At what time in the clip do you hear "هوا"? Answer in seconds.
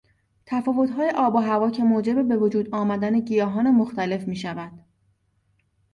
1.37-1.71